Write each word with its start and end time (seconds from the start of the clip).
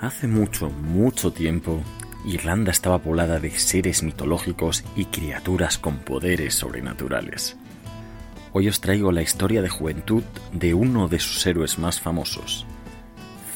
Hace 0.00 0.26
mucho, 0.26 0.70
mucho 0.70 1.32
tiempo, 1.32 1.80
Irlanda 2.26 2.70
estaba 2.72 2.98
poblada 2.98 3.38
de 3.38 3.50
seres 3.50 4.02
mitológicos 4.02 4.84
y 4.96 5.06
criaturas 5.06 5.78
con 5.78 5.98
poderes 5.98 6.54
sobrenaturales. 6.54 7.56
Hoy 8.52 8.68
os 8.68 8.80
traigo 8.80 9.12
la 9.12 9.22
historia 9.22 9.62
de 9.62 9.68
juventud 9.68 10.22
de 10.52 10.74
uno 10.74 11.08
de 11.08 11.18
sus 11.18 11.46
héroes 11.46 11.78
más 11.78 12.00
famosos, 12.00 12.66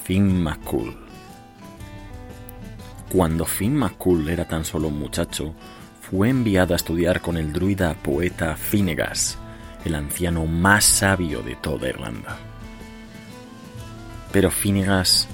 Finn 0.05 0.43
McCool. 0.43 0.97
Cuando 3.13 3.45
Finn 3.45 3.75
McCool 3.77 4.29
era 4.29 4.47
tan 4.47 4.65
solo 4.65 4.89
un 4.89 4.99
muchacho, 4.99 5.55
fue 6.01 6.31
enviado 6.31 6.73
a 6.73 6.77
estudiar 6.77 7.21
con 7.21 7.37
el 7.37 7.53
druida 7.53 7.95
poeta 7.95 8.57
Finnegas, 8.57 9.39
el 9.85 9.95
anciano 9.95 10.47
más 10.47 10.85
sabio 10.85 11.43
de 11.43 11.57
toda 11.57 11.89
Irlanda. 11.89 12.37
Pero 14.33 14.51
Finnegas 14.51 15.29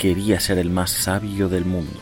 quería 0.00 0.40
ser 0.40 0.56
el 0.56 0.70
más 0.70 0.90
sabio 0.90 1.50
del 1.50 1.66
mundo. 1.66 2.00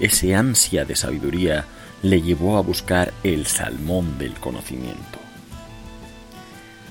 Ese 0.00 0.34
ansia 0.34 0.84
de 0.84 0.94
sabiduría 0.94 1.64
le 2.02 2.20
llevó 2.20 2.58
a 2.58 2.60
buscar 2.60 3.14
el 3.24 3.46
salmón 3.46 4.18
del 4.18 4.34
conocimiento. 4.34 5.18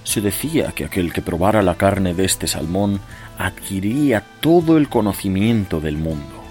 Se 0.03 0.19
decía 0.19 0.71
que 0.71 0.85
aquel 0.85 1.13
que 1.13 1.21
probara 1.21 1.61
la 1.61 1.75
carne 1.75 2.15
de 2.15 2.25
este 2.25 2.47
salmón 2.47 2.99
adquiriría 3.37 4.25
todo 4.41 4.77
el 4.77 4.89
conocimiento 4.89 5.79
del 5.79 5.97
mundo. 5.97 6.43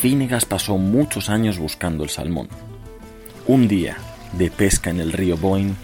Finnegas 0.00 0.46
pasó 0.46 0.78
muchos 0.78 1.28
años 1.28 1.58
buscando 1.58 2.02
el 2.02 2.08
salmón. 2.08 2.48
Un 3.46 3.68
día, 3.68 3.98
de 4.32 4.50
pesca 4.50 4.88
en 4.88 5.00
el 5.00 5.12
río 5.12 5.36
Boyne, 5.36 5.74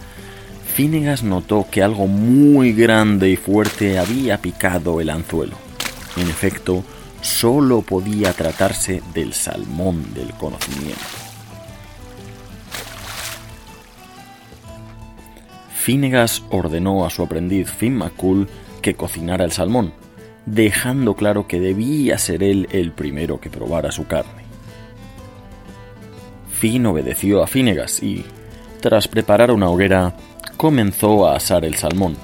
Finnegas 0.74 1.22
notó 1.22 1.66
que 1.70 1.82
algo 1.82 2.06
muy 2.06 2.72
grande 2.72 3.28
y 3.28 3.36
fuerte 3.36 3.98
había 3.98 4.38
picado 4.40 5.02
el 5.02 5.10
anzuelo. 5.10 5.65
En 6.16 6.28
efecto, 6.28 6.84
solo 7.20 7.82
podía 7.82 8.32
tratarse 8.32 9.02
del 9.12 9.32
salmón 9.32 10.14
del 10.14 10.32
conocimiento. 10.34 11.00
Finnegas 15.74 16.42
ordenó 16.50 17.06
a 17.06 17.10
su 17.10 17.22
aprendiz 17.22 17.70
Finn 17.70 17.96
McCool 17.96 18.48
que 18.82 18.94
cocinara 18.94 19.44
el 19.44 19.52
salmón, 19.52 19.92
dejando 20.44 21.14
claro 21.14 21.46
que 21.46 21.60
debía 21.60 22.18
ser 22.18 22.42
él 22.42 22.68
el 22.72 22.92
primero 22.92 23.40
que 23.40 23.50
probara 23.50 23.92
su 23.92 24.06
carne. 24.06 24.42
Finn 26.50 26.86
obedeció 26.86 27.42
a 27.42 27.46
Finnegas 27.46 28.02
y, 28.02 28.24
tras 28.80 29.06
preparar 29.06 29.50
una 29.50 29.68
hoguera, 29.68 30.16
comenzó 30.56 31.28
a 31.28 31.36
asar 31.36 31.64
el 31.64 31.76
salmón. 31.76 32.16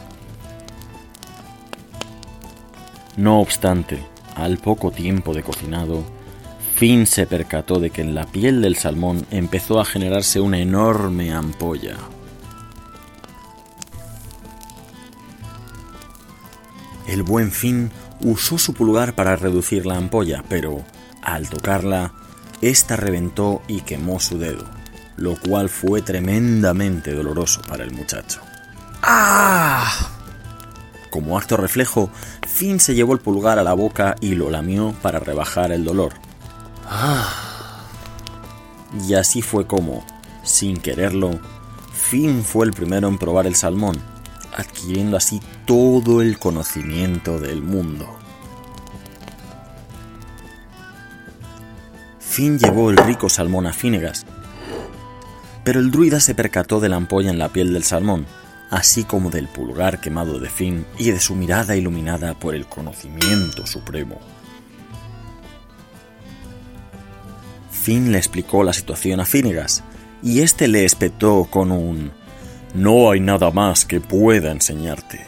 No 3.17 3.41
obstante, 3.41 4.03
al 4.35 4.59
poco 4.59 4.91
tiempo 4.91 5.35
de 5.35 5.43
cocinado, 5.43 6.05
Finn 6.77 7.07
se 7.07 7.27
percató 7.27 7.79
de 7.79 7.91
que 7.91 8.01
en 8.01 8.15
la 8.15 8.27
piel 8.27 8.63
del 8.63 8.77
salmón 8.77 9.27
empezó 9.31 9.81
a 9.81 9.85
generarse 9.85 10.41
una 10.41 10.59
enorme 10.59 11.33
ampolla. 11.33 11.97
El 17.07 17.23
buen 17.23 17.53
Finn 17.53 17.91
usó 18.21 18.59
su 18.59 18.73
pulgar 18.73 19.15
para 19.15 19.37
reducir 19.37 19.85
la 19.85 19.97
ampolla, 19.97 20.43
pero 20.49 20.83
al 21.23 21.49
tocarla, 21.49 22.15
ésta 22.63 22.97
reventó 22.97 23.63
y 23.69 23.83
quemó 23.83 24.19
su 24.19 24.39
dedo, 24.39 24.65
lo 25.17 25.37
cual 25.37 25.69
fue 25.69 26.01
tremendamente 26.01 27.13
doloroso 27.13 27.61
para 27.69 27.84
el 27.84 27.93
muchacho. 27.93 28.41
¡Ah! 29.03 30.12
Como 31.12 31.37
acto 31.37 31.59
reflejo, 31.59 32.09
Finn 32.49 32.81
se 32.81 32.95
llevó 32.95 33.12
el 33.12 33.21
pulgar 33.21 33.59
a 33.59 33.62
la 33.62 33.75
boca 33.75 34.17
y 34.23 34.34
lo 34.34 34.49
lamió 34.49 34.95
para 35.03 35.19
rebajar 35.19 35.71
el 35.71 35.84
dolor. 35.84 36.15
¡Ah! 36.87 37.84
Y 39.06 39.12
así 39.12 39.43
fue 39.43 39.67
como, 39.67 40.06
sin 40.43 40.78
quererlo, 40.78 41.39
Finn 41.93 42.43
fue 42.43 42.65
el 42.65 42.72
primero 42.72 43.09
en 43.09 43.19
probar 43.19 43.47
el 43.47 43.56
salmón, 43.56 44.01
adquiriendo 44.56 45.19
así 45.19 45.43
todo 45.67 46.22
el 46.22 46.39
conocimiento 46.39 47.39
del 47.39 47.61
mundo. 47.61 48.06
Finn 52.21 52.59
llevó 52.59 52.89
el 52.89 52.97
rico 52.97 53.28
salmón 53.28 53.67
a 53.67 53.75
Finnegas, 53.75 54.25
pero 55.62 55.78
el 55.78 55.91
druida 55.91 56.21
se 56.21 56.34
percató 56.34 56.81
de 56.81 56.89
la 56.89 56.97
ampolla 56.97 57.28
en 57.28 57.39
la 57.39 57.51
piel 57.51 57.75
del 57.75 57.84
salmón 57.84 58.25
así 58.72 59.05
como 59.05 59.28
del 59.28 59.49
pulgar 59.49 60.00
quemado 60.00 60.41
de 60.41 60.49
Finn 60.49 60.87
y 60.99 61.10
de 61.10 61.21
su 61.21 61.34
mirada 61.34 61.77
iluminada 61.77 62.33
por 62.33 62.55
el 62.55 62.65
conocimiento 62.65 63.66
supremo. 63.66 64.19
Finn 67.71 68.10
le 68.10 68.16
explicó 68.16 68.65
la 68.65 68.72
situación 68.72 69.21
a 69.21 69.27
Finnegas, 69.27 69.84
y 70.22 70.41
éste 70.41 70.69
le 70.69 70.87
espetó 70.87 71.49
con 71.50 71.71
un 71.71 72.12
No 72.75 73.10
hay 73.10 73.21
nada 73.21 73.50
más 73.50 73.84
que 73.84 74.00
pueda 74.00 74.50
enseñarte. 74.50 75.21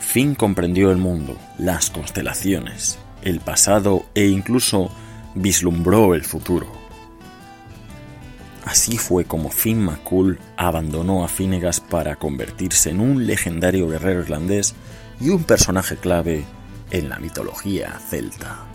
Finn 0.00 0.34
comprendió 0.34 0.90
el 0.90 0.96
mundo, 0.96 1.38
las 1.56 1.88
constelaciones, 1.88 2.98
el 3.22 3.38
pasado 3.38 4.06
e 4.16 4.26
incluso 4.26 4.90
vislumbró 5.36 6.16
el 6.16 6.24
futuro. 6.24 6.77
Así 8.68 8.98
fue 8.98 9.24
como 9.24 9.48
Finn 9.48 9.82
McCool 9.82 10.38
abandonó 10.58 11.24
a 11.24 11.28
Finnegas 11.28 11.80
para 11.80 12.16
convertirse 12.16 12.90
en 12.90 13.00
un 13.00 13.26
legendario 13.26 13.88
guerrero 13.88 14.20
irlandés 14.20 14.74
y 15.18 15.30
un 15.30 15.44
personaje 15.44 15.96
clave 15.96 16.44
en 16.90 17.08
la 17.08 17.18
mitología 17.18 17.98
celta. 18.10 18.66